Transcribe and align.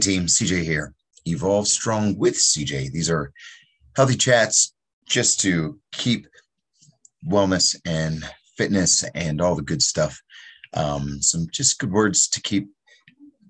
Team, 0.00 0.26
CJ 0.26 0.62
here. 0.62 0.94
Evolve 1.26 1.68
Strong 1.68 2.18
with 2.18 2.34
CJ. 2.34 2.92
These 2.92 3.10
are 3.10 3.32
healthy 3.96 4.16
chats 4.16 4.74
just 5.06 5.40
to 5.40 5.78
keep 5.92 6.26
wellness 7.26 7.76
and 7.86 8.24
fitness 8.56 9.04
and 9.14 9.40
all 9.40 9.54
the 9.54 9.62
good 9.62 9.82
stuff. 9.82 10.20
Um, 10.74 11.22
some 11.22 11.46
just 11.50 11.78
good 11.78 11.92
words 11.92 12.28
to 12.28 12.42
keep 12.42 12.68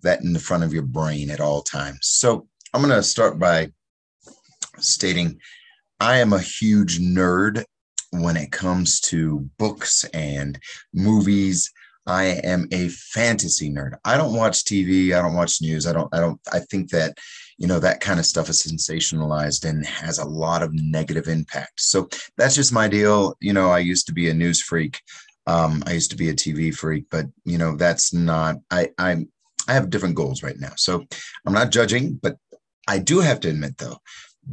that 0.03 0.23
in 0.23 0.33
the 0.33 0.39
front 0.39 0.65
of 0.65 0.73
your 0.73 0.83
brain 0.83 1.31
at 1.31 1.41
all 1.41 1.63
times. 1.63 2.01
So 2.03 2.47
I'm 2.73 2.83
going 2.83 2.95
to 2.95 3.03
start 3.03 3.39
by 3.39 3.73
stating 4.79 5.41
I 6.01 6.19
am 6.19 6.33
a 6.33 6.41
huge 6.41 7.01
nerd 7.01 7.65
when 8.11 8.37
it 8.37 8.53
comes 8.53 9.01
to 9.01 9.49
books 9.59 10.05
and 10.13 10.59
movies 10.93 11.73
I 12.07 12.25
am 12.45 12.69
a 12.73 12.89
fantasy 12.89 13.71
nerd. 13.71 13.95
I 14.05 14.17
don't 14.17 14.35
watch 14.35 14.65
TV. 14.65 15.13
I 15.13 15.23
don't 15.23 15.35
watch 15.35 15.61
news. 15.63 15.87
I 15.87 15.93
don't, 15.93 16.15
I 16.15 16.21
don't, 16.21 16.41
I 16.53 16.61
think 16.61 16.91
that, 16.91 17.17
you 17.59 17.67
know, 17.67 17.79
that 17.81 18.01
kind 18.01 18.19
of 18.19 18.27
stuff 18.27 18.49
is 18.49 18.63
sensationalized 18.63 19.69
and 19.69 19.87
has 19.87 20.19
a 20.19 20.25
lot 20.25 20.63
of 20.63 20.75
negative 20.75 21.29
impact. 21.29 21.81
So 21.81 22.09
that's 22.37 22.55
just 22.55 22.73
my 22.73 22.89
deal. 22.89 23.37
You 23.41 23.53
know, 23.53 23.71
I 23.71 23.79
used 23.79 24.07
to 24.09 24.13
be 24.13 24.29
a 24.29 24.35
news 24.35 24.61
freak. 24.61 25.01
Um, 25.47 25.83
I 25.87 25.93
used 25.93 26.11
to 26.11 26.17
be 26.17 26.31
a 26.31 26.35
TV 26.35 26.75
freak, 26.75 27.05
but 27.11 27.27
you 27.45 27.59
know, 27.59 27.77
that's 27.77 28.13
not, 28.13 28.57
I, 28.71 28.91
I'm, 28.99 29.29
I 29.69 29.73
have 29.73 29.91
different 29.91 30.17
goals 30.17 30.43
right 30.43 30.59
now. 30.59 30.73
So 30.77 31.05
I'm 31.47 31.53
not 31.53 31.71
judging, 31.71 32.19
but 32.23 32.37
I 32.87 32.99
do 32.99 33.21
have 33.21 33.41
to 33.41 33.49
admit 33.49 33.79
though, 33.79 33.99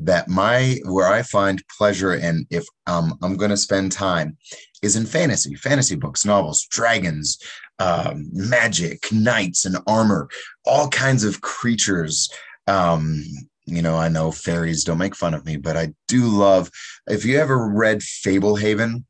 that 0.03 0.27
my 0.27 0.77
where 0.85 1.07
I 1.07 1.21
find 1.21 1.61
pleasure 1.77 2.13
and 2.13 2.45
if 2.49 2.65
um, 2.87 3.17
I'm 3.21 3.35
going 3.35 3.51
to 3.51 3.57
spend 3.57 3.91
time 3.91 4.37
is 4.81 4.95
in 4.95 5.05
fantasy, 5.05 5.55
fantasy 5.55 5.95
books, 5.95 6.25
novels, 6.25 6.65
dragons, 6.69 7.37
um, 7.79 8.29
magic, 8.31 9.11
knights 9.11 9.65
and 9.65 9.77
armor, 9.87 10.29
all 10.65 10.87
kinds 10.89 11.23
of 11.23 11.41
creatures. 11.41 12.29
Um, 12.67 13.23
you 13.65 13.81
know, 13.81 13.95
I 13.95 14.09
know 14.09 14.31
fairies 14.31 14.83
don't 14.83 14.97
make 14.97 15.15
fun 15.15 15.33
of 15.33 15.45
me, 15.45 15.57
but 15.57 15.77
I 15.77 15.93
do 16.07 16.25
love. 16.25 16.69
If 17.07 17.25
you 17.25 17.39
ever 17.39 17.69
read 17.69 17.99
Fablehaven, 17.99 19.03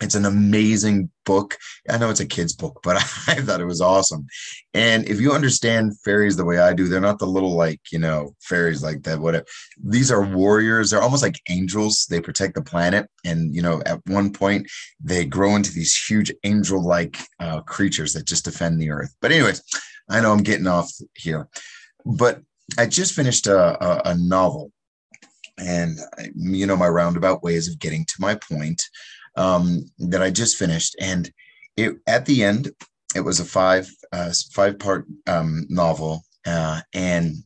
it's 0.00 0.14
an 0.14 0.24
amazing 0.24 1.10
book. 1.24 1.56
I 1.88 1.98
know 1.98 2.10
it's 2.10 2.20
a 2.20 2.26
kid's 2.26 2.54
book, 2.54 2.80
but 2.82 2.96
I 3.28 3.40
thought 3.40 3.60
it 3.60 3.66
was 3.66 3.80
awesome. 3.80 4.26
And 4.74 5.08
if 5.08 5.20
you 5.20 5.32
understand 5.32 5.98
fairies 6.00 6.36
the 6.36 6.44
way 6.44 6.58
I 6.58 6.74
do, 6.74 6.88
they're 6.88 7.00
not 7.00 7.18
the 7.18 7.26
little 7.26 7.54
like, 7.54 7.80
you 7.92 7.98
know, 7.98 8.34
fairies 8.40 8.82
like 8.82 9.02
that, 9.04 9.20
whatever. 9.20 9.44
These 9.82 10.10
are 10.10 10.22
warriors. 10.22 10.90
They're 10.90 11.02
almost 11.02 11.22
like 11.22 11.40
angels. 11.48 12.06
They 12.10 12.20
protect 12.20 12.54
the 12.54 12.62
planet. 12.62 13.08
And, 13.24 13.54
you 13.54 13.62
know, 13.62 13.82
at 13.86 14.00
one 14.06 14.32
point 14.32 14.68
they 15.02 15.24
grow 15.24 15.54
into 15.54 15.72
these 15.72 15.96
huge 15.96 16.32
angel 16.42 16.82
like 16.82 17.18
uh, 17.38 17.60
creatures 17.62 18.12
that 18.14 18.26
just 18.26 18.44
defend 18.44 18.80
the 18.80 18.90
earth. 18.90 19.14
But, 19.20 19.32
anyways, 19.32 19.62
I 20.10 20.20
know 20.20 20.32
I'm 20.32 20.42
getting 20.42 20.66
off 20.66 20.90
here, 21.14 21.48
but 22.04 22.42
I 22.78 22.86
just 22.86 23.14
finished 23.14 23.46
a, 23.46 23.82
a, 23.82 24.10
a 24.10 24.18
novel. 24.18 24.72
And, 25.56 25.98
you 26.34 26.66
know, 26.66 26.76
my 26.76 26.88
roundabout 26.88 27.44
ways 27.44 27.68
of 27.68 27.78
getting 27.78 28.04
to 28.06 28.14
my 28.18 28.34
point 28.34 28.82
um, 29.36 29.90
that 29.98 30.22
I 30.22 30.30
just 30.30 30.56
finished, 30.56 30.96
and 31.00 31.30
it 31.76 31.96
at 32.06 32.26
the 32.26 32.44
end 32.44 32.70
it 33.14 33.20
was 33.20 33.40
a 33.40 33.44
five 33.44 33.88
uh, 34.12 34.32
five 34.52 34.78
part 34.78 35.06
um, 35.26 35.66
novel, 35.68 36.22
uh, 36.46 36.80
and 36.92 37.36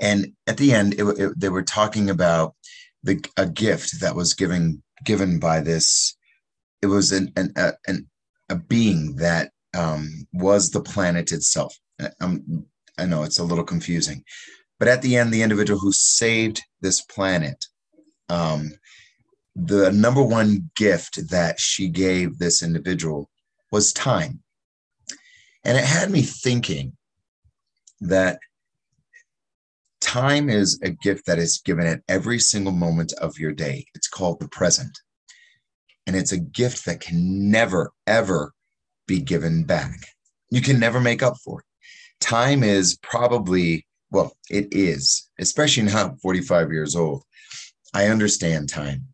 and 0.00 0.32
at 0.46 0.56
the 0.56 0.72
end 0.72 0.94
it, 0.94 1.04
it, 1.04 1.40
they 1.40 1.48
were 1.48 1.62
talking 1.62 2.10
about 2.10 2.54
the 3.02 3.24
a 3.36 3.46
gift 3.46 4.00
that 4.00 4.14
was 4.14 4.34
given 4.34 4.82
given 5.04 5.38
by 5.38 5.60
this. 5.60 6.16
It 6.82 6.86
was 6.86 7.12
an 7.12 7.32
an, 7.36 7.52
a, 7.56 7.72
an, 7.86 8.08
a 8.48 8.56
being 8.56 9.16
that 9.16 9.50
um, 9.76 10.26
was 10.32 10.70
the 10.70 10.80
planet 10.80 11.32
itself. 11.32 11.76
Um, 12.20 12.66
I 12.96 13.06
know 13.06 13.22
it's 13.22 13.38
a 13.38 13.44
little 13.44 13.64
confusing, 13.64 14.24
but 14.78 14.88
at 14.88 15.02
the 15.02 15.16
end, 15.16 15.32
the 15.32 15.42
individual 15.42 15.78
who 15.78 15.92
saved 15.92 16.62
this 16.80 17.00
planet 17.00 17.64
um, 18.28 18.72
the 19.66 19.90
number 19.90 20.22
one 20.22 20.70
gift 20.76 21.28
that 21.30 21.58
she 21.58 21.88
gave 21.88 22.38
this 22.38 22.62
individual 22.62 23.28
was 23.72 23.92
time. 23.92 24.40
And 25.64 25.76
it 25.76 25.84
had 25.84 26.10
me 26.10 26.22
thinking 26.22 26.96
that 28.00 28.38
time 30.00 30.48
is 30.48 30.78
a 30.82 30.90
gift 30.90 31.26
that 31.26 31.38
is 31.38 31.60
given 31.64 31.86
at 31.86 32.02
every 32.08 32.38
single 32.38 32.72
moment 32.72 33.12
of 33.14 33.38
your 33.38 33.52
day. 33.52 33.86
It's 33.94 34.08
called 34.08 34.38
the 34.38 34.48
present. 34.48 35.00
And 36.06 36.14
it's 36.14 36.32
a 36.32 36.38
gift 36.38 36.86
that 36.86 37.00
can 37.00 37.50
never, 37.50 37.90
ever 38.06 38.52
be 39.06 39.20
given 39.20 39.64
back. 39.64 39.98
You 40.50 40.62
can 40.62 40.78
never 40.78 41.00
make 41.00 41.22
up 41.22 41.36
for 41.44 41.60
it. 41.60 41.66
Time 42.20 42.62
is 42.62 42.96
probably, 43.02 43.86
well, 44.10 44.32
it 44.48 44.68
is, 44.70 45.28
especially 45.38 45.82
now 45.82 46.06
I'm 46.06 46.16
45 46.18 46.70
years 46.70 46.94
old. 46.94 47.24
I 47.92 48.06
understand 48.06 48.68
time 48.68 49.08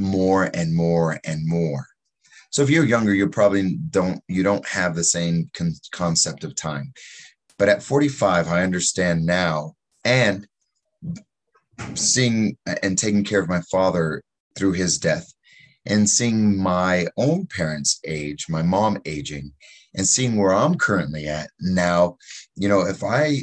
more 0.00 0.50
and 0.54 0.74
more 0.74 1.18
and 1.24 1.46
more. 1.46 1.86
So 2.50 2.62
if 2.62 2.70
you're 2.70 2.84
younger, 2.84 3.14
you 3.14 3.28
probably 3.28 3.76
don't 3.90 4.20
you 4.26 4.42
don't 4.42 4.66
have 4.66 4.94
the 4.94 5.04
same 5.04 5.50
con- 5.54 5.74
concept 5.92 6.44
of 6.44 6.54
time. 6.54 6.92
But 7.58 7.68
at 7.68 7.82
45, 7.82 8.48
I 8.48 8.62
understand 8.62 9.24
now 9.24 9.74
and 10.04 10.46
seeing 11.94 12.56
and 12.82 12.98
taking 12.98 13.24
care 13.24 13.40
of 13.40 13.48
my 13.48 13.60
father 13.70 14.22
through 14.56 14.72
his 14.72 14.98
death 14.98 15.32
and 15.86 16.08
seeing 16.08 16.58
my 16.58 17.06
own 17.16 17.46
parents 17.46 18.00
age, 18.04 18.46
my 18.48 18.62
mom 18.62 18.98
aging 19.04 19.52
and 19.94 20.06
seeing 20.06 20.36
where 20.36 20.52
I'm 20.52 20.76
currently 20.76 21.26
at 21.26 21.50
now, 21.60 22.16
you 22.56 22.68
know, 22.68 22.82
if 22.86 23.02
I 23.02 23.42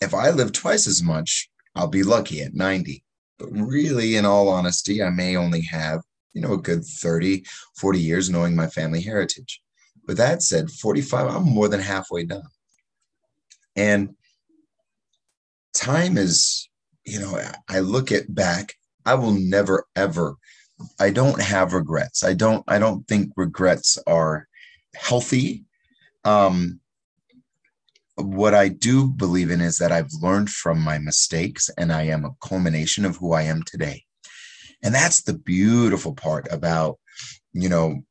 if 0.00 0.14
I 0.14 0.30
live 0.30 0.52
twice 0.52 0.86
as 0.86 1.02
much, 1.02 1.48
I'll 1.74 1.88
be 1.88 2.02
lucky 2.02 2.42
at 2.42 2.54
90. 2.54 3.02
But 3.38 3.48
really, 3.50 4.16
in 4.16 4.24
all 4.24 4.48
honesty, 4.48 5.02
I 5.02 5.10
may 5.10 5.36
only 5.36 5.62
have, 5.62 6.00
you 6.32 6.40
know, 6.40 6.54
a 6.54 6.58
good 6.58 6.84
30, 6.84 7.44
40 7.78 8.00
years 8.00 8.30
knowing 8.30 8.56
my 8.56 8.66
family 8.66 9.00
heritage. 9.00 9.60
With 10.06 10.16
that 10.18 10.42
said, 10.42 10.70
45, 10.70 11.34
I'm 11.34 11.44
more 11.44 11.68
than 11.68 11.80
halfway 11.80 12.24
done. 12.24 12.46
And 13.74 14.14
time 15.74 16.16
is, 16.16 16.68
you 17.04 17.20
know, 17.20 17.38
I 17.68 17.80
look 17.80 18.12
at 18.12 18.34
back, 18.34 18.74
I 19.04 19.14
will 19.14 19.32
never, 19.32 19.84
ever, 19.94 20.36
I 20.98 21.10
don't 21.10 21.40
have 21.40 21.74
regrets. 21.74 22.24
I 22.24 22.32
don't, 22.32 22.64
I 22.68 22.78
don't 22.78 23.06
think 23.06 23.32
regrets 23.36 23.98
are 24.06 24.48
healthy. 24.94 25.64
Um, 26.24 26.80
what 28.16 28.54
I 28.54 28.68
do 28.68 29.08
believe 29.08 29.50
in 29.50 29.60
is 29.60 29.78
that 29.78 29.92
I've 29.92 30.12
learned 30.20 30.50
from 30.50 30.80
my 30.80 30.98
mistakes 30.98 31.68
and 31.76 31.92
I 31.92 32.02
am 32.04 32.24
a 32.24 32.34
culmination 32.40 33.04
of 33.04 33.16
who 33.16 33.32
I 33.32 33.42
am 33.42 33.62
today. 33.62 34.04
And 34.82 34.94
that's 34.94 35.22
the 35.22 35.34
beautiful 35.34 36.14
part 36.14 36.46
about, 36.50 36.98
you 37.52 37.68
know, 37.68 38.02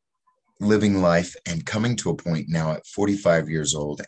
living 0.60 1.02
life 1.02 1.36
and 1.46 1.66
coming 1.66 1.96
to 1.98 2.12
a 2.12 2.16
point 2.16 2.46
now 2.50 2.72
at 2.74 2.86
45 2.86 3.50
years 3.50 3.74
old. 3.76 4.02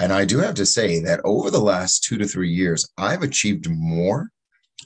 And 0.00 0.12
I 0.12 0.24
do 0.24 0.38
have 0.38 0.54
to 0.54 0.66
say 0.66 1.00
that 1.00 1.20
over 1.24 1.50
the 1.50 1.60
last 1.60 2.04
two 2.04 2.18
to 2.18 2.26
three 2.26 2.50
years, 2.50 2.88
I've 2.98 3.22
achieved 3.22 3.70
more 3.70 4.30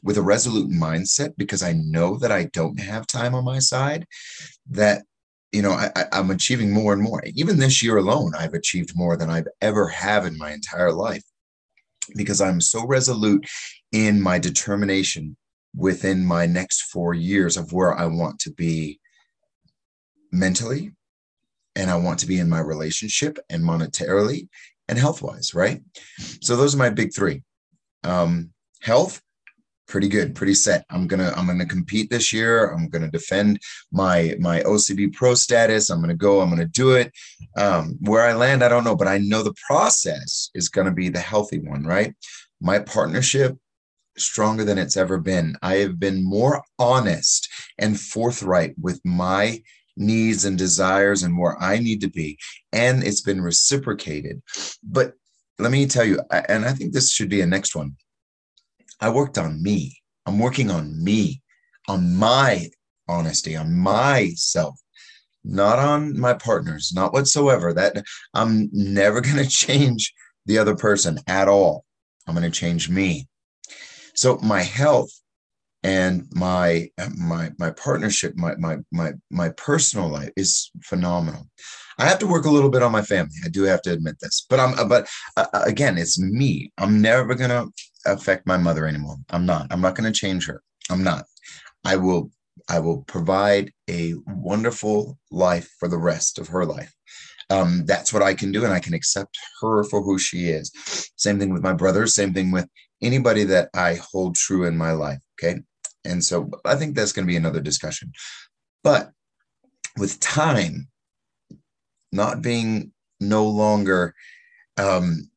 with 0.02 0.18
a 0.18 0.22
resolute 0.22 0.70
mindset 0.70 1.34
because 1.36 1.62
I 1.62 1.72
know 1.72 2.16
that 2.18 2.30
I 2.30 2.44
don't 2.52 2.78
have 2.78 3.06
time 3.06 3.34
on 3.34 3.44
my 3.44 3.58
side 3.58 4.06
that 4.70 5.04
you 5.52 5.62
know, 5.62 5.72
I, 5.72 5.90
I'm 6.12 6.30
achieving 6.30 6.72
more 6.72 6.92
and 6.92 7.02
more. 7.02 7.22
Even 7.34 7.58
this 7.58 7.82
year 7.82 7.96
alone, 7.96 8.32
I've 8.36 8.54
achieved 8.54 8.96
more 8.96 9.16
than 9.16 9.30
I've 9.30 9.48
ever 9.60 9.88
have 9.88 10.26
in 10.26 10.36
my 10.36 10.52
entire 10.52 10.92
life 10.92 11.22
because 12.14 12.40
I'm 12.40 12.60
so 12.60 12.86
resolute 12.86 13.46
in 13.92 14.20
my 14.20 14.38
determination 14.38 15.36
within 15.74 16.24
my 16.24 16.46
next 16.46 16.82
four 16.82 17.14
years 17.14 17.56
of 17.56 17.72
where 17.72 17.94
I 17.94 18.06
want 18.06 18.38
to 18.40 18.52
be 18.52 19.00
mentally 20.32 20.92
and 21.74 21.90
I 21.90 21.96
want 21.96 22.18
to 22.20 22.26
be 22.26 22.38
in 22.38 22.48
my 22.48 22.60
relationship 22.60 23.38
and 23.50 23.62
monetarily 23.62 24.48
and 24.88 24.98
health 24.98 25.22
wise, 25.22 25.54
right? 25.54 25.82
So 26.40 26.56
those 26.56 26.74
are 26.74 26.78
my 26.78 26.90
big 26.90 27.14
three. 27.14 27.42
Um, 28.04 28.50
health, 28.80 29.20
pretty 29.86 30.08
good, 30.08 30.34
pretty 30.34 30.54
set. 30.54 30.84
I'm 30.90 31.06
gonna 31.06 31.32
I'm 31.36 31.46
gonna 31.46 31.66
compete 31.66 32.10
this 32.10 32.32
year. 32.32 32.70
I'm 32.70 32.88
gonna 32.88 33.10
defend 33.10 33.60
my 33.92 34.34
my 34.38 34.60
OCB 34.62 35.14
pro 35.14 35.34
status. 35.34 35.90
I'm 35.90 36.00
gonna 36.00 36.14
go. 36.14 36.40
I'm 36.40 36.50
gonna 36.50 36.66
do 36.66 36.92
it. 36.92 37.12
Um, 37.56 37.96
where 38.00 38.26
I 38.26 38.34
land, 38.34 38.62
I 38.62 38.68
don't 38.68 38.84
know, 38.84 38.96
but 38.96 39.08
I 39.08 39.18
know 39.18 39.42
the 39.42 39.54
process 39.66 40.50
is 40.54 40.68
gonna 40.68 40.92
be 40.92 41.08
the 41.08 41.20
healthy 41.20 41.58
one, 41.58 41.84
right? 41.84 42.14
My 42.60 42.78
partnership 42.78 43.56
stronger 44.18 44.64
than 44.64 44.78
it's 44.78 44.96
ever 44.96 45.18
been. 45.18 45.56
I 45.62 45.76
have 45.76 46.00
been 46.00 46.24
more 46.24 46.62
honest 46.78 47.48
and 47.78 48.00
forthright 48.00 48.74
with 48.80 49.00
my 49.04 49.62
needs 49.96 50.44
and 50.44 50.58
desires 50.58 51.22
and 51.22 51.38
where 51.38 51.60
I 51.62 51.78
need 51.78 52.00
to 52.02 52.10
be, 52.10 52.38
and 52.72 53.02
it's 53.02 53.22
been 53.22 53.40
reciprocated. 53.40 54.42
But 54.82 55.14
let 55.58 55.72
me 55.72 55.86
tell 55.86 56.04
you, 56.04 56.20
and 56.30 56.66
I 56.66 56.72
think 56.72 56.92
this 56.92 57.12
should 57.12 57.30
be 57.30 57.40
a 57.40 57.46
next 57.46 57.74
one 57.74 57.96
I 59.00 59.10
worked 59.10 59.38
on 59.38 59.62
me. 59.62 60.00
I'm 60.26 60.38
working 60.38 60.70
on 60.70 61.02
me, 61.02 61.42
on 61.88 62.16
my 62.16 62.68
honesty, 63.08 63.54
on 63.56 63.74
myself, 63.74 64.78
not 65.44 65.78
on 65.78 66.18
my 66.18 66.34
partners, 66.34 66.92
not 66.94 67.12
whatsoever. 67.12 67.72
That 67.72 68.02
I'm 68.34 68.68
never 68.72 69.20
going 69.26 69.36
to 69.36 69.48
change 69.48 70.12
the 70.46 70.58
other 70.58 70.74
person 70.74 71.18
at 71.26 71.48
all. 71.48 71.84
I'm 72.26 72.34
going 72.34 72.50
to 72.50 72.58
change 72.58 72.88
me. 72.88 73.28
So 74.14 74.38
my 74.38 74.62
health 74.62 75.10
and 75.82 76.26
my 76.34 76.88
my 77.16 77.52
my 77.58 77.70
partnership, 77.70 78.34
my 78.36 78.56
my 78.56 78.78
my 78.90 79.12
my 79.30 79.50
personal 79.50 80.08
life 80.08 80.30
is 80.36 80.70
phenomenal. 80.82 81.46
I 81.98 82.06
have 82.06 82.18
to 82.18 82.26
work 82.26 82.44
a 82.44 82.50
little 82.50 82.70
bit 82.70 82.82
on 82.82 82.92
my 82.92 83.02
family. 83.02 83.36
I 83.44 83.48
do 83.48 83.62
have 83.62 83.82
to 83.82 83.92
admit 83.92 84.16
this, 84.20 84.44
but 84.50 84.58
I'm 84.58 84.88
but 84.88 85.08
uh, 85.36 85.46
uh 85.52 85.62
again, 85.64 85.96
it's 85.96 86.18
me. 86.18 86.72
I'm 86.78 87.00
never 87.00 87.34
to 87.34 87.68
affect 88.06 88.46
my 88.46 88.56
mother 88.56 88.86
anymore. 88.86 89.16
I'm 89.30 89.46
not. 89.46 89.66
I'm 89.70 89.80
not 89.80 89.94
going 89.94 90.10
to 90.10 90.18
change 90.18 90.46
her. 90.46 90.62
I'm 90.90 91.02
not. 91.02 91.24
I 91.84 91.96
will 91.96 92.30
I 92.68 92.80
will 92.80 93.02
provide 93.02 93.72
a 93.88 94.14
wonderful 94.26 95.18
life 95.30 95.70
for 95.78 95.88
the 95.88 95.98
rest 95.98 96.38
of 96.38 96.48
her 96.48 96.64
life. 96.64 96.92
Um, 97.50 97.84
that's 97.86 98.12
what 98.12 98.22
I 98.22 98.34
can 98.34 98.50
do, 98.50 98.64
and 98.64 98.72
I 98.72 98.80
can 98.80 98.94
accept 98.94 99.38
her 99.60 99.84
for 99.84 100.02
who 100.02 100.18
she 100.18 100.48
is. 100.48 100.72
Same 101.16 101.38
thing 101.38 101.52
with 101.52 101.62
my 101.62 101.72
brother, 101.72 102.06
Same 102.06 102.34
thing 102.34 102.50
with 102.50 102.68
anybody 103.02 103.44
that 103.44 103.68
I 103.74 104.00
hold 104.10 104.34
true 104.34 104.64
in 104.66 104.76
my 104.76 104.92
life. 104.92 105.20
Okay, 105.34 105.60
and 106.04 106.24
so 106.24 106.50
I 106.64 106.74
think 106.74 106.96
that's 106.96 107.12
going 107.12 107.26
to 107.26 107.30
be 107.30 107.36
another 107.36 107.60
discussion. 107.60 108.12
But 108.82 109.10
with 109.96 110.18
time 110.20 110.88
not 112.12 112.42
being 112.42 112.92
no 113.20 113.46
longer 113.46 114.14
um, 114.76 115.30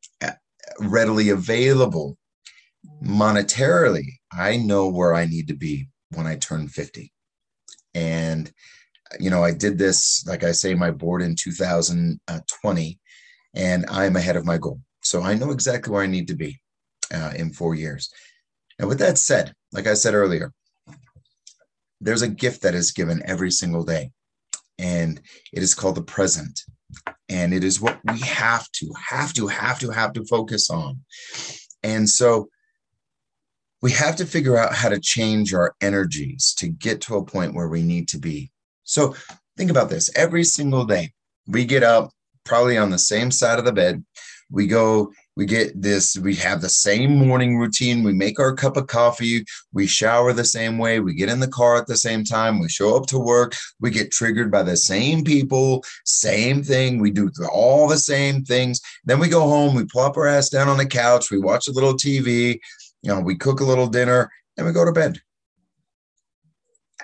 readily 0.79 1.29
available 1.29 2.17
monetarily, 3.03 4.05
I 4.31 4.57
know 4.57 4.87
where 4.87 5.13
I 5.13 5.25
need 5.25 5.47
to 5.47 5.55
be 5.55 5.89
when 6.11 6.27
I 6.27 6.35
turn 6.35 6.67
50. 6.67 7.11
And, 7.93 8.51
you 9.19 9.29
know, 9.29 9.43
I 9.43 9.51
did 9.51 9.77
this, 9.77 10.25
like 10.27 10.43
I 10.43 10.51
say, 10.51 10.73
my 10.73 10.91
board 10.91 11.21
in 11.21 11.35
2020, 11.35 12.99
and 13.55 13.85
I'm 13.89 14.15
ahead 14.15 14.35
of 14.35 14.45
my 14.45 14.57
goal. 14.57 14.81
So 15.03 15.21
I 15.21 15.33
know 15.33 15.51
exactly 15.51 15.91
where 15.91 16.03
I 16.03 16.07
need 16.07 16.27
to 16.27 16.35
be 16.35 16.59
uh, 17.13 17.33
in 17.35 17.51
four 17.51 17.75
years. 17.75 18.11
And 18.77 18.87
with 18.87 18.99
that 18.99 19.17
said, 19.17 19.53
like 19.71 19.87
I 19.87 19.93
said 19.93 20.13
earlier, 20.13 20.53
there's 22.01 22.21
a 22.21 22.27
gift 22.27 22.61
that 22.61 22.75
is 22.75 22.91
given 22.91 23.21
every 23.25 23.51
single 23.51 23.83
day, 23.83 24.11
and 24.77 25.19
it 25.51 25.63
is 25.63 25.75
called 25.75 25.95
the 25.95 26.01
present. 26.01 26.61
And 27.27 27.53
it 27.53 27.63
is 27.63 27.81
what 27.81 27.99
we 28.03 28.19
have 28.19 28.71
to, 28.71 28.91
have 29.09 29.33
to, 29.33 29.47
have 29.47 29.79
to, 29.79 29.91
have 29.91 30.13
to 30.13 30.25
focus 30.25 30.69
on. 30.69 31.01
And 31.83 32.09
so 32.09 32.49
we 33.81 33.91
have 33.91 34.15
to 34.17 34.25
figure 34.25 34.57
out 34.57 34.73
how 34.73 34.89
to 34.89 34.99
change 34.99 35.53
our 35.53 35.75
energies 35.81 36.53
to 36.57 36.67
get 36.67 37.01
to 37.01 37.15
a 37.15 37.25
point 37.25 37.53
where 37.53 37.69
we 37.69 37.81
need 37.81 38.07
to 38.09 38.19
be. 38.19 38.51
So 38.83 39.15
think 39.57 39.71
about 39.71 39.89
this 39.89 40.09
every 40.15 40.43
single 40.43 40.85
day, 40.85 41.13
we 41.47 41.65
get 41.65 41.83
up 41.83 42.11
probably 42.45 42.77
on 42.77 42.89
the 42.89 42.99
same 42.99 43.31
side 43.31 43.59
of 43.59 43.65
the 43.65 43.71
bed. 43.71 44.03
We 44.51 44.65
go, 44.65 45.11
we 45.35 45.45
get 45.45 45.79
this, 45.79 46.17
we 46.17 46.35
have 46.35 46.59
the 46.59 46.69
same 46.69 47.15
morning 47.15 47.57
routine. 47.57 48.03
We 48.03 48.13
make 48.13 48.39
our 48.39 48.53
cup 48.53 48.75
of 48.75 48.87
coffee, 48.87 49.45
we 49.71 49.85
shower 49.85 50.33
the 50.33 50.43
same 50.43 50.77
way, 50.77 50.99
we 50.99 51.13
get 51.13 51.29
in 51.29 51.39
the 51.39 51.47
car 51.47 51.77
at 51.77 51.87
the 51.87 51.95
same 51.95 52.23
time, 52.23 52.59
we 52.59 52.67
show 52.67 52.97
up 52.97 53.05
to 53.07 53.19
work, 53.19 53.55
we 53.79 53.91
get 53.91 54.11
triggered 54.11 54.51
by 54.51 54.63
the 54.63 54.75
same 54.75 55.23
people, 55.23 55.85
same 56.03 56.63
thing. 56.63 56.99
We 56.99 57.11
do 57.11 57.31
all 57.53 57.87
the 57.87 57.97
same 57.97 58.43
things. 58.43 58.81
Then 59.05 59.19
we 59.19 59.29
go 59.29 59.41
home, 59.41 59.75
we 59.75 59.85
plop 59.85 60.17
our 60.17 60.27
ass 60.27 60.49
down 60.49 60.67
on 60.67 60.77
the 60.77 60.85
couch, 60.85 61.31
we 61.31 61.39
watch 61.39 61.67
a 61.67 61.71
little 61.71 61.93
TV, 61.93 62.59
you 63.01 63.13
know, 63.13 63.19
we 63.19 63.35
cook 63.35 63.59
a 63.59 63.65
little 63.65 63.87
dinner 63.87 64.31
and 64.57 64.65
we 64.65 64.73
go 64.73 64.85
to 64.85 64.91
bed. 64.91 65.19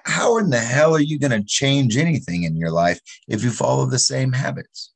How 0.04 0.38
in 0.38 0.50
the 0.50 0.60
hell 0.60 0.94
are 0.96 1.02
you 1.02 1.18
going 1.18 1.32
to 1.32 1.44
change 1.48 1.98
anything 1.98 2.44
in 2.44 2.56
your 2.56 2.72
life 2.72 3.00
if 3.28 3.44
you 3.44 3.50
follow 3.50 3.86
the 3.86 4.00
same 4.00 4.32
habits? 4.32 4.94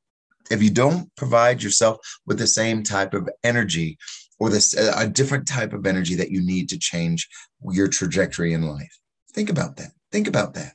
If 0.52 0.62
you 0.62 0.70
don't 0.70 1.14
provide 1.16 1.64
yourself 1.64 1.98
with 2.26 2.38
the 2.38 2.48
same 2.48 2.84
type 2.84 3.14
of 3.14 3.30
energy 3.44 3.98
or 4.40 4.50
this 4.50 4.74
a 4.74 5.08
different 5.08 5.48
type 5.48 5.74
of 5.74 5.86
energy 5.86 6.16
that 6.16 6.32
you 6.32 6.46
need 6.46 6.70
to 6.70 6.80
change 6.80 7.28
your 7.72 7.88
trajectory 7.88 8.54
in 8.54 8.64
life. 8.64 8.98
Think 9.34 9.50
about 9.50 9.78
that. 9.78 9.92
Think 10.12 10.28
about 10.28 10.54
that. 10.56 10.74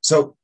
So 0.00 0.36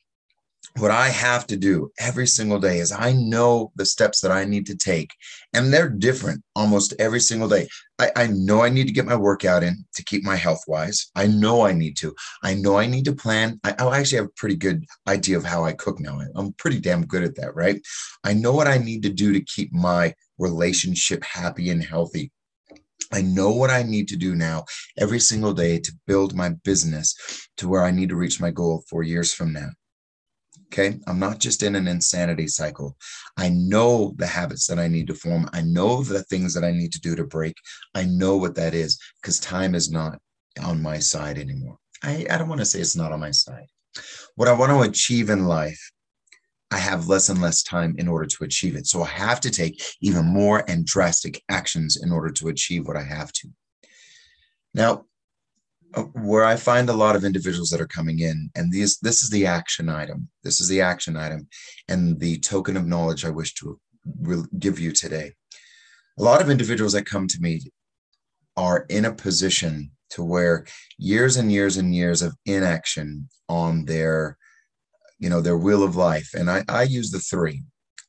what 0.79 0.91
I 0.91 1.09
have 1.09 1.47
to 1.49 1.57
do 1.57 1.91
every 1.99 2.27
single 2.27 2.59
day 2.59 2.79
is 2.79 2.93
I 2.93 3.13
know 3.13 3.73
the 3.77 3.85
steps 3.85 4.21
that 4.21 4.33
I 4.33 4.45
need 4.45 4.67
to 4.67 4.77
take, 4.77 5.11
and 5.53 5.73
they're 5.73 5.89
different 5.89 6.43
almost 6.57 6.95
every 6.99 7.21
single 7.21 7.49
day. 7.49 7.69
I, 7.99 8.11
I, 8.17 8.27
know 8.29 8.63
I 8.63 8.71
need 8.71 8.87
to 8.87 8.93
get 8.93 9.05
my 9.05 9.15
workout 9.15 9.63
in 9.63 9.85
to 9.95 10.05
keep 10.05 10.25
my 10.25 10.35
health 10.35 10.65
wise. 10.67 11.11
I 11.15 11.27
know 11.27 11.63
I 11.67 11.73
need 11.73 11.97
to. 11.99 12.15
I 12.43 12.55
know 12.55 12.79
I 12.79 12.87
need 12.87 13.05
to 13.05 13.15
plan. 13.15 13.61
I, 13.65 13.75
I 13.79 13.99
actually 13.99 14.19
have 14.19 14.27
a 14.27 14.37
pretty 14.37 14.57
good 14.57 14.85
idea 15.07 15.37
of 15.37 15.45
how 15.45 15.65
I 15.65 15.73
cook 15.73 16.01
now. 16.01 16.21
I'm 16.35 16.53
pretty 16.55 16.81
damn 16.81 17.07
good 17.07 17.23
at 17.23 17.37
that, 17.37 17.55
right? 17.55 17.81
I 18.25 18.33
know 18.33 18.53
what 18.53 18.67
I 18.67 18.79
need 18.79 19.03
to 19.03 19.11
do 19.11 19.33
to 19.33 19.41
keep 19.45 19.73
my 19.73 20.15
relationship 20.39 21.23
happy 21.23 21.69
and 21.69 21.85
healthy. 21.85 22.33
I 23.13 23.21
know 23.21 23.51
what 23.51 23.69
I 23.69 23.83
need 23.83 24.09
to 24.09 24.17
do 24.17 24.35
now 24.35 24.65
every 24.99 25.21
single 25.21 25.53
day 25.53 25.79
to 25.79 25.93
build 26.07 26.35
my 26.35 26.49
business 26.65 27.15
to 27.59 27.69
where 27.69 27.85
I 27.85 27.91
need 27.91 28.09
to 28.09 28.17
reach 28.17 28.41
my 28.41 28.51
goal 28.51 28.85
four 28.89 29.03
years 29.03 29.35
from 29.35 29.53
now. 29.53 29.69
Okay. 30.67 30.99
I'm 31.07 31.19
not 31.19 31.39
just 31.39 31.63
in 31.63 31.77
an 31.77 31.87
insanity 31.87 32.47
cycle. 32.47 32.97
I 33.37 33.51
know 33.51 34.15
the 34.17 34.27
habits 34.27 34.67
that 34.67 34.79
I 34.79 34.89
need 34.89 35.07
to 35.09 35.15
form. 35.15 35.49
I 35.53 35.63
know 35.63 36.03
the 36.03 36.23
things 36.25 36.55
that 36.55 36.65
I 36.65 36.73
need 36.73 36.93
to 36.93 37.01
do 37.01 37.15
to 37.17 37.25
break. 37.25 37.55
I 37.95 38.05
know 38.05 38.37
what 38.37 38.55
that 38.57 38.75
is 38.75 38.99
because 39.21 39.39
time 39.39 39.75
is 39.75 39.91
not 39.91 40.19
on 40.63 40.83
my 40.83 40.99
side 40.99 41.39
anymore. 41.39 41.77
I, 42.03 42.27
I 42.31 42.39
don't 42.39 42.49
want 42.49 42.61
to 42.61 42.67
say 42.67 42.81
it's 42.81 42.97
not 42.97 43.13
on 43.13 43.21
my 43.21 43.31
side. 43.31 43.67
What 44.37 44.49
I 44.49 44.53
want 44.53 44.73
to 44.73 44.89
achieve 44.89 45.31
in 45.31 45.47
life, 45.47 45.93
I 46.71 46.79
have 46.79 47.09
less 47.09 47.29
and 47.29 47.41
less 47.41 47.63
time 47.63 47.95
in 47.99 48.09
order 48.09 48.27
to 48.27 48.45
achieve 48.45 48.77
it. 48.77 48.87
So 48.87 49.03
I 49.03 49.09
have 49.09 49.41
to 49.43 49.51
take 49.51 49.83
even 50.01 50.25
more 50.25 50.65
and 50.69 50.87
drastic 50.87 51.43
actions 51.51 51.99
in 52.03 52.11
order 52.11 52.31
to 52.31 52.49
achieve 52.49 52.87
what 52.87 52.97
I 52.97 53.03
have 53.03 53.31
to. 53.33 53.49
Now, 54.75 55.05
Uh, 55.95 56.05
where 56.15 56.45
I 56.45 56.57
find 56.57 56.89
a 56.89 56.95
lot 56.95 57.17
of 57.17 57.25
individuals 57.25 57.69
that 57.71 57.81
are 57.81 57.87
coming 57.87 58.21
in, 58.21 58.51
and 58.55 58.73
these 58.73 58.99
this 58.99 59.23
is 59.23 59.31
the 59.31 59.47
action 59.47 59.89
item. 59.89 60.29
This 60.43 60.61
is 60.61 60.69
the 60.69 60.81
action 60.81 61.17
item, 61.17 61.49
and 61.89 62.19
the 62.19 62.39
token 62.39 62.77
of 62.77 62.87
knowledge 62.87 63.25
I 63.25 63.31
wish 63.31 63.55
to 63.55 63.79
give 64.59 64.79
you 64.79 64.93
today. 64.93 65.33
A 66.19 66.23
lot 66.23 66.41
of 66.41 66.51
individuals 66.51 66.93
that 66.93 67.05
come 67.05 67.27
to 67.29 67.41
me 67.41 67.61
are 68.57 68.87
in 68.89 69.05
a 69.05 69.15
position 69.15 69.91
to 70.11 70.23
where 70.23 70.67
years 70.99 71.37
and 71.37 71.51
years 71.53 71.77
and 71.77 71.95
years 71.95 72.23
of 72.23 72.35
inaction 72.47 73.29
on 73.49 73.85
their, 73.85 74.39
you 75.19 75.29
know, 75.29 75.41
their 75.41 75.59
wheel 75.59 75.83
of 75.83 75.97
life, 75.97 76.31
and 76.35 76.51
I, 76.51 76.65
I 76.69 76.85
use 76.85 77.11
the 77.11 77.19
three: 77.19 77.65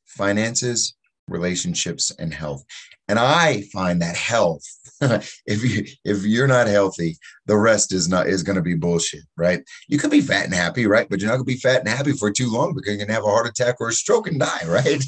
finances, 0.05 0.95
relationships, 1.27 2.11
and 2.19 2.33
health. 2.33 2.63
And 3.07 3.19
I 3.19 3.63
find 3.73 4.01
that 4.01 4.15
health 4.15 4.63
if 5.45 5.63
you 5.63 5.85
if 6.05 6.23
you're 6.23 6.47
not 6.47 6.67
healthy, 6.67 7.17
the 7.45 7.57
rest 7.57 7.91
is 7.93 8.07
not 8.07 8.27
is 8.27 8.43
going 8.43 8.55
to 8.55 8.61
be 8.61 8.75
bullshit, 8.75 9.23
right? 9.35 9.63
You 9.87 9.97
can 9.97 10.09
be 10.09 10.21
fat 10.21 10.45
and 10.45 10.53
happy, 10.53 10.85
right? 10.85 11.07
But 11.09 11.19
you're 11.19 11.29
not 11.29 11.37
going 11.37 11.45
to 11.45 11.53
be 11.53 11.59
fat 11.59 11.79
and 11.79 11.89
happy 11.89 12.13
for 12.13 12.31
too 12.31 12.51
long 12.51 12.73
because 12.73 12.89
you're 12.89 12.97
going 12.97 13.07
to 13.07 13.13
have 13.13 13.23
a 13.23 13.27
heart 13.27 13.47
attack 13.47 13.75
or 13.79 13.89
a 13.89 13.93
stroke 13.93 14.27
and 14.27 14.39
die, 14.39 14.61
right? 14.65 15.03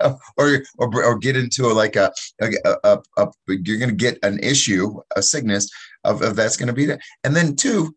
or, 0.36 0.62
or 0.78 1.04
or 1.04 1.18
get 1.18 1.36
into 1.36 1.66
a, 1.66 1.72
like 1.72 1.96
a, 1.96 2.12
a, 2.40 2.50
a, 2.84 2.98
a 3.16 3.28
you're 3.48 3.78
going 3.78 3.90
to 3.90 3.96
get 3.96 4.18
an 4.22 4.38
issue, 4.40 5.00
a 5.16 5.22
sickness 5.22 5.70
of, 6.04 6.22
of 6.22 6.36
that's 6.36 6.56
going 6.56 6.68
to 6.68 6.72
be 6.72 6.86
there. 6.86 7.00
And 7.24 7.34
then 7.34 7.56
two, 7.56 7.96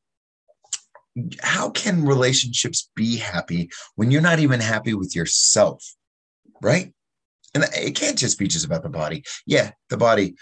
how 1.41 1.69
can 1.69 2.05
relationships 2.05 2.89
be 2.95 3.17
happy 3.17 3.69
when 3.95 4.11
you're 4.11 4.21
not 4.21 4.39
even 4.39 4.59
happy 4.59 4.93
with 4.93 5.15
yourself, 5.15 5.83
right? 6.61 6.93
And 7.53 7.65
it 7.75 7.95
can't 7.95 8.17
just 8.17 8.39
be 8.39 8.47
just 8.47 8.65
about 8.65 8.83
the 8.83 8.89
body. 8.89 9.23
Yeah, 9.45 9.71
the 9.89 9.97
body 9.97 10.35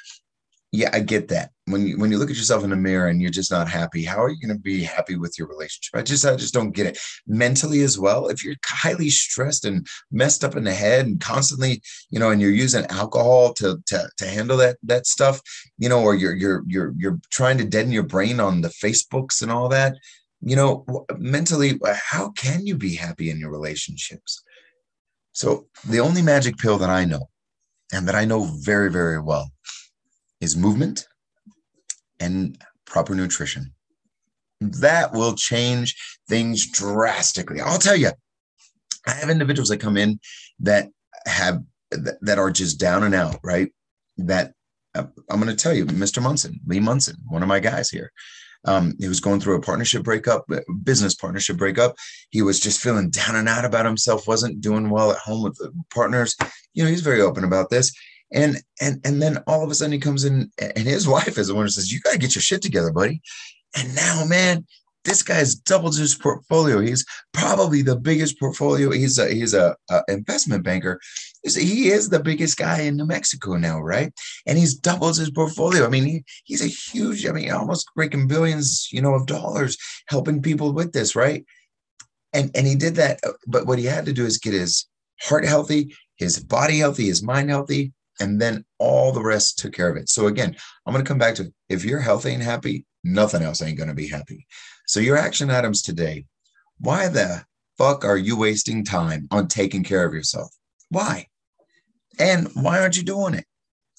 yeah, 0.71 0.89
I 0.93 0.99
get 0.99 1.29
that. 1.29 1.49
When 1.65 1.87
you 1.87 1.97
when 1.97 2.11
you 2.11 2.19
look 2.19 2.29
at 2.29 2.35
yourself 2.35 2.63
in 2.63 2.69
the 2.69 2.75
mirror 2.75 3.07
and 3.07 3.19
you're 3.21 3.31
just 3.31 3.51
not 3.51 3.67
happy, 3.67 4.03
how 4.03 4.21
are 4.23 4.29
you 4.29 4.39
going 4.39 4.55
to 4.55 4.61
be 4.61 4.83
happy 4.83 5.17
with 5.17 5.35
your 5.37 5.47
relationship? 5.47 5.95
I 5.95 6.03
just 6.03 6.25
I 6.25 6.35
just 6.35 6.53
don't 6.53 6.71
get 6.71 6.85
it. 6.85 6.99
Mentally 7.25 7.81
as 7.81 7.97
well, 7.97 8.27
if 8.27 8.43
you're 8.43 8.55
highly 8.63 9.09
stressed 9.09 9.65
and 9.65 9.87
messed 10.11 10.43
up 10.43 10.55
in 10.55 10.63
the 10.63 10.73
head 10.73 11.07
and 11.07 11.19
constantly, 11.19 11.81
you 12.11 12.19
know, 12.19 12.29
and 12.29 12.39
you're 12.39 12.51
using 12.51 12.85
alcohol 12.87 13.53
to 13.55 13.81
to 13.87 14.09
to 14.17 14.27
handle 14.27 14.57
that 14.57 14.77
that 14.83 15.07
stuff, 15.07 15.41
you 15.79 15.89
know, 15.89 16.01
or 16.01 16.13
you're 16.13 16.35
you're 16.35 16.63
you're 16.67 16.93
you're 16.97 17.19
trying 17.31 17.57
to 17.57 17.65
deaden 17.65 17.91
your 17.91 18.03
brain 18.03 18.39
on 18.39 18.61
the 18.61 18.69
Facebooks 18.69 19.41
and 19.41 19.51
all 19.51 19.69
that, 19.69 19.95
you 20.41 20.55
know, 20.55 20.85
mentally, 21.17 21.79
uh, 21.83 21.95
how 22.11 22.29
can 22.29 22.65
you 22.65 22.75
be 22.75 22.95
happy 22.95 23.31
in 23.31 23.39
your 23.39 23.51
relationships? 23.51 24.43
So 25.31 25.67
the 25.87 25.99
only 25.99 26.21
magic 26.21 26.57
pill 26.57 26.77
that 26.79 26.89
I 26.89 27.05
know, 27.05 27.29
and 27.93 28.07
that 28.07 28.15
I 28.15 28.25
know 28.25 28.43
very 28.43 28.91
very 28.91 29.19
well 29.19 29.51
is 30.41 30.55
movement 30.55 31.07
and 32.19 32.57
proper 32.85 33.15
nutrition. 33.15 33.73
That 34.61 35.13
will 35.13 35.35
change 35.35 35.95
things 36.27 36.67
drastically. 36.67 37.61
I'll 37.61 37.79
tell 37.79 37.95
you, 37.95 38.11
I 39.07 39.11
have 39.11 39.29
individuals 39.29 39.69
that 39.69 39.77
come 39.77 39.97
in 39.97 40.19
that 40.59 40.89
have 41.25 41.63
that 41.91 42.37
are 42.37 42.51
just 42.51 42.79
down 42.79 43.03
and 43.03 43.15
out, 43.15 43.39
right? 43.43 43.71
That 44.17 44.53
uh, 44.95 45.05
I'm 45.29 45.39
going 45.39 45.55
to 45.55 45.61
tell 45.61 45.73
you, 45.73 45.85
Mr. 45.85 46.21
Munson, 46.21 46.59
Lee 46.67 46.79
Munson, 46.79 47.15
one 47.29 47.41
of 47.41 47.47
my 47.47 47.59
guys 47.59 47.89
here. 47.89 48.11
Um, 48.65 48.93
he 48.99 49.07
was 49.07 49.19
going 49.19 49.39
through 49.39 49.55
a 49.55 49.61
partnership 49.61 50.03
breakup, 50.03 50.45
business 50.83 51.15
partnership 51.15 51.57
breakup. 51.57 51.95
He 52.29 52.41
was 52.41 52.59
just 52.59 52.81
feeling 52.81 53.09
down 53.09 53.35
and 53.35 53.47
out 53.47 53.65
about 53.65 53.85
himself, 53.85 54.27
wasn't 54.27 54.61
doing 54.61 54.89
well 54.89 55.11
at 55.11 55.17
home 55.17 55.43
with 55.43 55.57
the 55.57 55.71
partners. 55.93 56.35
You 56.73 56.83
know, 56.83 56.89
he's 56.89 57.01
very 57.01 57.21
open 57.21 57.43
about 57.43 57.69
this 57.69 57.91
And 58.31 58.57
and 58.81 58.99
and 59.05 59.21
then 59.21 59.37
all 59.47 59.63
of 59.63 59.71
a 59.71 59.75
sudden 59.75 59.93
he 59.93 59.99
comes 59.99 60.25
in, 60.25 60.51
and 60.59 60.87
his 60.87 61.07
wife 61.15 61.37
is 61.37 61.47
the 61.47 61.55
one 61.55 61.65
who 61.65 61.69
says, 61.69 61.91
"You 61.91 61.99
got 62.01 62.13
to 62.13 62.19
get 62.19 62.35
your 62.35 62.41
shit 62.41 62.61
together, 62.61 62.91
buddy." 62.91 63.21
And 63.77 63.95
now, 63.95 64.25
man, 64.25 64.65
this 65.09 65.23
guy's 65.23 65.55
doubled 65.55 65.97
his 65.97 66.13
portfolio. 66.13 66.79
He's 66.79 67.03
probably 67.33 67.81
the 67.81 67.95
biggest 67.95 68.39
portfolio. 68.39 68.91
He's 68.91 69.17
a 69.17 69.27
he's 69.33 69.55
a, 69.55 69.75
a 69.89 70.03
investment 70.07 70.63
banker. 70.63 70.99
He 71.43 71.89
is 71.89 72.09
the 72.09 72.19
biggest 72.19 72.57
guy 72.57 72.81
in 72.81 72.97
New 72.97 73.07
Mexico 73.07 73.55
now, 73.55 73.79
right? 73.79 74.13
And 74.45 74.57
he's 74.57 74.75
doubled 74.75 75.17
his 75.17 75.31
portfolio. 75.31 75.85
I 75.85 75.89
mean, 75.89 76.05
he, 76.05 76.23
he's 76.43 76.63
a 76.63 76.67
huge. 76.67 77.25
I 77.25 77.31
mean, 77.31 77.51
almost 77.51 77.87
breaking 77.95 78.27
billions, 78.27 78.87
you 78.91 79.01
know, 79.01 79.15
of 79.15 79.25
dollars 79.25 79.77
helping 80.07 80.43
people 80.43 80.73
with 80.73 80.93
this, 80.93 81.15
right? 81.15 81.43
And 82.31 82.51
and 82.53 82.67
he 82.67 82.75
did 82.75 82.95
that. 82.95 83.19
But 83.47 83.65
what 83.65 83.79
he 83.79 83.85
had 83.85 84.05
to 84.05 84.13
do 84.13 84.25
is 84.25 84.37
get 84.37 84.53
his 84.53 84.87
heart 85.21 85.45
healthy, 85.45 85.95
his 86.17 86.39
body 86.39 86.77
healthy, 86.77 87.07
his 87.07 87.23
mind 87.23 87.49
healthy, 87.49 87.93
and 88.19 88.39
then 88.39 88.63
all 88.77 89.11
the 89.11 89.23
rest 89.23 89.57
took 89.57 89.73
care 89.73 89.89
of 89.89 89.97
it. 89.97 90.07
So 90.07 90.27
again, 90.27 90.55
I'm 90.85 90.93
going 90.93 91.03
to 91.03 91.09
come 91.09 91.17
back 91.17 91.33
to 91.35 91.51
if 91.67 91.83
you're 91.83 91.99
healthy 91.99 92.33
and 92.35 92.43
happy, 92.43 92.85
nothing 93.03 93.41
else 93.41 93.61
ain't 93.61 93.77
going 93.77 93.89
to 93.89 93.95
be 93.95 94.07
happy. 94.07 94.45
So 94.87 94.99
your 94.99 95.17
action 95.17 95.51
items 95.51 95.81
today, 95.81 96.25
why 96.79 97.07
the 97.07 97.43
fuck 97.77 98.05
are 98.05 98.17
you 98.17 98.37
wasting 98.37 98.83
time 98.83 99.27
on 99.31 99.47
taking 99.47 99.83
care 99.83 100.05
of 100.05 100.13
yourself? 100.13 100.49
Why? 100.89 101.27
And 102.19 102.49
why 102.53 102.79
aren't 102.79 102.97
you 102.97 103.03
doing 103.03 103.33
it? 103.33 103.45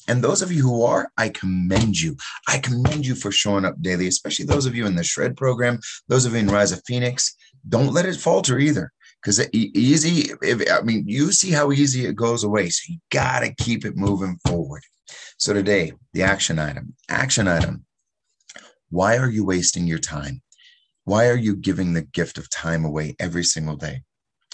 And 0.08 0.24
those 0.24 0.42
of 0.42 0.50
you 0.50 0.62
who 0.62 0.82
are, 0.82 1.10
I 1.16 1.28
commend 1.28 2.00
you. 2.00 2.16
I 2.48 2.58
commend 2.58 3.06
you 3.06 3.14
for 3.14 3.30
showing 3.30 3.64
up 3.64 3.80
daily, 3.80 4.08
especially 4.08 4.46
those 4.46 4.66
of 4.66 4.74
you 4.74 4.86
in 4.86 4.94
the 4.94 5.04
Shred 5.04 5.36
program, 5.36 5.78
those 6.08 6.24
of 6.24 6.32
you 6.32 6.38
in 6.38 6.48
Rise 6.48 6.72
of 6.72 6.82
Phoenix. 6.86 7.36
Don't 7.68 7.92
let 7.92 8.06
it 8.06 8.16
falter 8.16 8.58
either 8.58 8.90
because 9.20 9.46
easy 9.52 10.32
if, 10.42 10.70
i 10.72 10.80
mean 10.82 11.04
you 11.06 11.32
see 11.32 11.50
how 11.50 11.72
easy 11.72 12.06
it 12.06 12.16
goes 12.16 12.44
away 12.44 12.68
so 12.68 12.92
you 12.92 12.98
got 13.10 13.40
to 13.40 13.54
keep 13.54 13.84
it 13.84 13.96
moving 13.96 14.38
forward 14.46 14.82
so 15.38 15.52
today 15.52 15.92
the 16.12 16.22
action 16.22 16.58
item 16.58 16.94
action 17.08 17.48
item 17.48 17.84
why 18.90 19.16
are 19.16 19.30
you 19.30 19.44
wasting 19.44 19.86
your 19.86 19.98
time? 19.98 20.42
Why 21.04 21.28
are 21.28 21.36
you 21.36 21.56
giving 21.56 21.92
the 21.92 22.02
gift 22.02 22.38
of 22.38 22.50
time 22.50 22.84
away 22.84 23.16
every 23.18 23.44
single 23.44 23.76
day? 23.76 24.02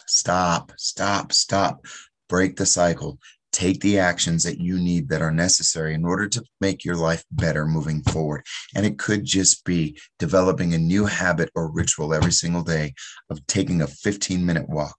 Stop 0.06 0.72
stop 0.76 1.32
stop. 1.32 1.84
Break 2.28 2.56
the 2.56 2.66
cycle. 2.66 3.18
Take 3.52 3.80
the 3.80 3.98
actions 3.98 4.42
that 4.42 4.60
you 4.60 4.78
need 4.78 5.08
that 5.08 5.22
are 5.22 5.32
necessary 5.32 5.94
in 5.94 6.04
order 6.04 6.28
to 6.28 6.44
make 6.60 6.84
your 6.84 6.96
life 6.96 7.24
better 7.30 7.66
moving 7.66 8.02
forward. 8.02 8.44
And 8.74 8.84
it 8.84 8.98
could 8.98 9.24
just 9.24 9.64
be 9.64 9.98
developing 10.18 10.74
a 10.74 10.78
new 10.78 11.06
habit 11.06 11.50
or 11.54 11.72
ritual 11.72 12.12
every 12.12 12.32
single 12.32 12.62
day 12.62 12.92
of 13.30 13.44
taking 13.46 13.80
a 13.80 13.86
15 13.86 14.44
minute 14.44 14.68
walk, 14.68 14.96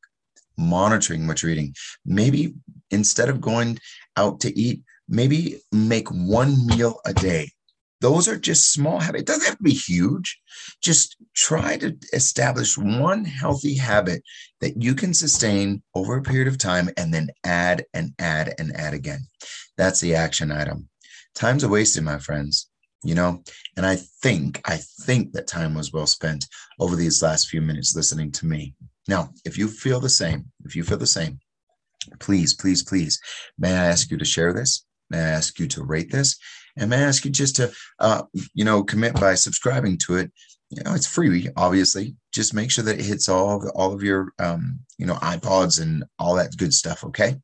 monitoring 0.58 1.28
what 1.28 1.44
you're 1.44 1.52
eating. 1.52 1.76
Maybe 2.06 2.56
instead 2.90 3.30
of 3.30 3.40
going 3.40 3.78
out 4.18 4.40
to 4.42 4.60
eat, 4.60 4.82
maybe 5.08 5.62
make 5.72 6.10
one 6.10 6.66
meal 6.66 7.00
a 7.06 7.14
day 7.14 7.52
those 8.02 8.28
are 8.28 8.38
just 8.38 8.72
small 8.72 9.00
habits. 9.00 9.22
It 9.22 9.28
doesn't 9.28 9.46
have 9.46 9.58
to 9.58 9.64
be 9.64 9.74
huge. 9.74 10.40
Just 10.82 11.18
try 11.36 11.78
to 11.78 11.96
establish 12.14 12.78
one 12.78 13.26
healthy 13.26 13.76
habit 13.76 14.24
that 14.62 14.82
you 14.82 14.94
can 14.94 15.14
sustain 15.14 15.82
over 15.96 16.18
a 16.18 16.22
period 16.22 16.48
of 16.48 16.58
time 16.58 16.90
and 16.98 17.14
then 17.14 17.30
add 17.44 17.86
and 17.94 18.14
add 18.20 18.54
and 18.60 18.76
add 18.76 18.94
again. 18.94 19.22
That's 19.78 20.00
the 20.00 20.16
action 20.16 20.52
item. 20.52 20.90
Time's 21.36 21.64
a 21.64 21.70
wasted, 21.70 22.04
my 22.04 22.18
friends, 22.18 22.70
you 23.04 23.16
know, 23.16 23.44
and 23.76 23.86
I 23.86 23.98
think, 24.22 24.62
I 24.66 24.80
think 25.02 25.34
that 25.34 25.48
time 25.48 25.76
was 25.76 25.94
well 25.94 26.08
spent 26.08 26.46
over 26.80 26.96
these 26.96 27.22
last 27.22 27.48
few 27.48 27.62
minutes 27.62 27.96
listening 27.96 28.32
to 28.34 28.46
me. 28.46 28.74
Now, 29.08 29.30
if 29.46 29.58
you 29.58 29.68
feel 29.68 30.00
the 30.00 30.10
same, 30.10 30.52
if 30.66 30.76
you 30.76 30.84
feel 30.84 30.98
the 30.98 31.08
same, 31.08 31.40
please, 32.20 32.54
please, 32.54 32.84
please, 32.84 33.20
may 33.58 33.72
I 33.72 33.86
ask 33.86 34.10
you 34.12 34.18
to 34.18 34.26
share 34.26 34.54
this? 34.54 34.87
May 35.10 35.20
I 35.20 35.30
ask 35.30 35.60
you 35.60 35.68
to 35.68 35.84
rate 35.84 36.12
this? 36.12 36.38
And 36.78 36.90
may 36.90 36.98
I 36.98 37.08
ask 37.08 37.26
you 37.26 37.32
just 37.32 37.56
to, 37.58 37.72
uh, 38.00 38.24
you 38.54 38.66
know, 38.66 38.84
commit 38.84 39.20
by 39.20 39.36
subscribing 39.36 39.98
to 40.06 40.18
it. 40.18 40.32
You 40.70 40.84
know, 40.84 40.94
it's 40.94 41.08
free, 41.08 41.50
obviously. 41.56 42.16
Just 42.34 42.54
make 42.54 42.70
sure 42.72 42.84
that 42.84 43.00
it 43.00 43.06
hits 43.06 43.30
all 43.30 43.56
of, 43.56 43.72
all 43.74 43.94
of 43.94 44.04
your, 44.04 44.34
um, 44.38 44.80
you 44.98 45.06
know, 45.06 45.16
iPods 45.16 45.82
and 45.82 46.04
all 46.20 46.36
that 46.36 46.58
good 46.58 46.74
stuff. 46.74 47.04
Okay. 47.06 47.38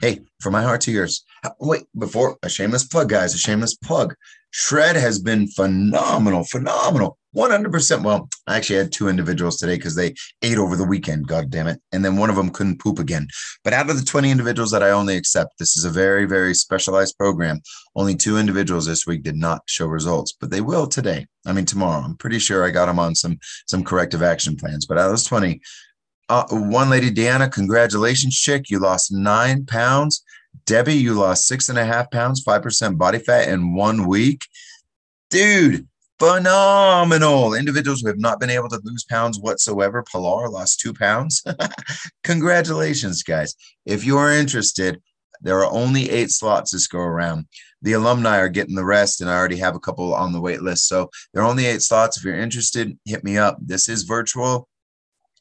Hey, 0.00 0.20
from 0.40 0.54
my 0.54 0.62
heart 0.62 0.80
to 0.82 0.92
yours. 0.92 1.24
Wait, 1.60 1.84
before 1.98 2.38
a 2.42 2.48
shameless 2.48 2.84
plug, 2.84 3.10
guys, 3.10 3.34
a 3.34 3.38
shameless 3.38 3.76
plug. 3.76 4.14
Shred 4.50 4.96
has 4.96 5.18
been 5.20 5.46
phenomenal, 5.46 6.44
phenomenal. 6.44 7.18
100%. 7.36 8.02
Well, 8.02 8.28
I 8.46 8.56
actually 8.56 8.78
had 8.78 8.92
two 8.92 9.08
individuals 9.08 9.56
today 9.56 9.76
because 9.76 9.94
they 9.94 10.14
ate 10.42 10.58
over 10.58 10.74
the 10.74 10.84
weekend, 10.84 11.28
God 11.28 11.50
damn 11.50 11.68
it. 11.68 11.80
And 11.92 12.04
then 12.04 12.16
one 12.16 12.28
of 12.28 12.36
them 12.36 12.50
couldn't 12.50 12.80
poop 12.80 12.98
again. 12.98 13.28
But 13.62 13.72
out 13.72 13.88
of 13.88 13.98
the 13.98 14.04
20 14.04 14.30
individuals 14.30 14.72
that 14.72 14.82
I 14.82 14.90
only 14.90 15.16
accept, 15.16 15.58
this 15.58 15.76
is 15.76 15.84
a 15.84 15.90
very, 15.90 16.26
very 16.26 16.54
specialized 16.54 17.16
program. 17.16 17.60
Only 17.94 18.16
two 18.16 18.36
individuals 18.36 18.86
this 18.86 19.06
week 19.06 19.22
did 19.22 19.36
not 19.36 19.62
show 19.66 19.86
results, 19.86 20.32
but 20.40 20.50
they 20.50 20.60
will 20.60 20.86
today. 20.86 21.26
I 21.46 21.52
mean, 21.52 21.66
tomorrow. 21.66 22.02
I'm 22.02 22.16
pretty 22.16 22.38
sure 22.38 22.64
I 22.64 22.70
got 22.70 22.86
them 22.86 22.98
on 22.98 23.14
some 23.14 23.38
some 23.66 23.84
corrective 23.84 24.22
action 24.22 24.56
plans. 24.56 24.86
But 24.86 24.98
out 24.98 25.06
of 25.06 25.12
those 25.12 25.24
20, 25.24 25.60
uh, 26.28 26.46
one 26.50 26.90
lady, 26.90 27.10
Deanna, 27.10 27.50
congratulations, 27.50 28.36
chick. 28.36 28.70
You 28.70 28.78
lost 28.78 29.12
nine 29.12 29.66
pounds. 29.66 30.22
Debbie, 30.66 30.94
you 30.94 31.14
lost 31.14 31.46
six 31.46 31.68
and 31.68 31.78
a 31.78 31.84
half 31.84 32.10
pounds, 32.10 32.44
5% 32.44 32.98
body 32.98 33.18
fat 33.18 33.48
in 33.48 33.74
one 33.74 34.06
week. 34.06 34.46
Dude, 35.30 35.88
phenomenal. 36.20 37.54
Individuals 37.54 38.02
who 38.02 38.08
have 38.08 38.18
not 38.18 38.38
been 38.38 38.50
able 38.50 38.68
to 38.68 38.80
lose 38.84 39.04
pounds 39.04 39.40
whatsoever. 39.40 40.04
Pilar 40.04 40.48
lost 40.48 40.78
two 40.78 40.92
pounds. 40.92 41.42
Congratulations, 42.24 43.22
guys. 43.22 43.54
If 43.86 44.04
you 44.04 44.18
are 44.18 44.30
interested, 44.30 45.00
there 45.40 45.58
are 45.58 45.72
only 45.72 46.10
eight 46.10 46.30
slots 46.30 46.72
this 46.72 46.86
go 46.86 46.98
around. 46.98 47.46
The 47.82 47.94
alumni 47.94 48.38
are 48.38 48.50
getting 48.50 48.74
the 48.74 48.84
rest, 48.84 49.22
and 49.22 49.30
I 49.30 49.36
already 49.36 49.56
have 49.56 49.74
a 49.74 49.80
couple 49.80 50.14
on 50.14 50.32
the 50.32 50.40
wait 50.40 50.60
list. 50.60 50.86
So 50.86 51.08
there 51.32 51.42
are 51.42 51.48
only 51.48 51.64
eight 51.64 51.80
slots. 51.80 52.18
If 52.18 52.24
you're 52.24 52.38
interested, 52.38 52.96
hit 53.06 53.24
me 53.24 53.38
up. 53.38 53.56
This 53.60 53.88
is 53.88 54.02
virtual, 54.02 54.68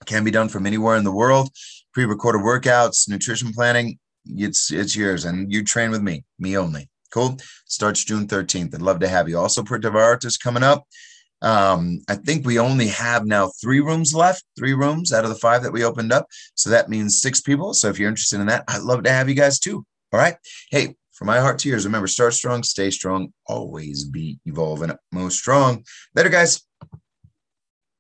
can 0.06 0.24
be 0.24 0.32
done 0.32 0.48
from 0.48 0.66
anywhere 0.66 0.96
in 0.96 1.04
the 1.04 1.12
world. 1.12 1.50
Pre 1.94 2.06
recorded 2.06 2.42
workouts, 2.42 3.10
nutrition 3.10 3.52
planning, 3.52 4.00
it's, 4.26 4.72
it's 4.72 4.96
yours. 4.96 5.26
And 5.26 5.52
you 5.52 5.66
train 5.66 5.92
with 5.92 6.02
me, 6.02 6.24
me 6.40 6.58
only. 6.58 6.88
Cool. 7.12 7.38
Starts 7.66 8.04
June 8.04 8.28
13th. 8.28 8.74
I'd 8.74 8.82
love 8.82 9.00
to 9.00 9.08
have 9.08 9.28
you. 9.30 9.38
Also, 9.38 9.64
Puerto 9.64 10.18
is 10.24 10.38
coming 10.38 10.64
up. 10.64 10.86
Um, 11.42 12.02
I 12.10 12.16
think 12.16 12.46
we 12.46 12.60
only 12.60 12.88
have 12.88 13.26
now 13.26 13.52
three 13.62 13.80
rooms 13.80 14.14
left, 14.14 14.44
three 14.58 14.74
rooms 14.74 15.14
out 15.14 15.24
of 15.24 15.30
the 15.30 15.36
five 15.38 15.64
that 15.64 15.72
we 15.72 15.84
opened 15.84 16.12
up. 16.12 16.28
So 16.56 16.70
that 16.70 16.90
means 16.90 17.22
six 17.22 17.42
people. 17.42 17.74
So 17.74 17.88
if 17.88 17.98
you're 17.98 18.10
interested 18.10 18.40
in 18.40 18.48
that, 18.48 18.66
I'd 18.68 18.82
love 18.82 19.04
to 19.04 19.12
have 19.12 19.30
you 19.30 19.36
guys 19.36 19.60
too. 19.60 19.86
All 20.12 20.20
right. 20.20 20.36
Hey, 20.70 20.96
from 21.14 21.28
my 21.28 21.40
heart 21.40 21.60
to 21.60 21.70
yours, 21.70 21.86
remember 21.86 22.08
start 22.08 22.34
strong, 22.34 22.64
stay 22.64 22.92
strong, 22.92 23.34
always 23.48 24.06
be 24.06 24.40
evolving 24.46 24.92
most 25.12 25.38
strong. 25.38 25.84
Later, 26.16 26.30
guys. 26.30 26.62